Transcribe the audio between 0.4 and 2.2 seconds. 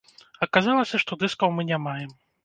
Аказалася, што дыскаў мы не маем.